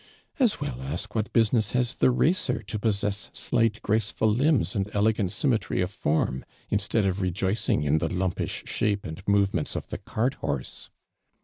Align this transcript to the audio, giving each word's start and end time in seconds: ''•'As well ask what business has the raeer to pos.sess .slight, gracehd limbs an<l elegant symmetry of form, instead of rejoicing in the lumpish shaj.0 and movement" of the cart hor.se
''•'As 0.41 0.59
well 0.59 0.81
ask 0.81 1.13
what 1.13 1.31
business 1.31 1.73
has 1.73 1.93
the 1.93 2.09
raeer 2.11 2.65
to 2.65 2.79
pos.sess 2.79 3.29
.slight, 3.33 3.79
gracehd 3.83 4.35
limbs 4.35 4.75
an<l 4.75 4.89
elegant 4.95 5.31
symmetry 5.31 5.79
of 5.79 5.91
form, 5.91 6.43
instead 6.71 7.05
of 7.05 7.21
rejoicing 7.21 7.83
in 7.83 7.99
the 7.99 8.09
lumpish 8.09 8.63
shaj.0 8.63 9.03
and 9.03 9.27
movement" 9.27 9.75
of 9.75 9.89
the 9.89 9.99
cart 9.99 10.33
hor.se 10.41 10.89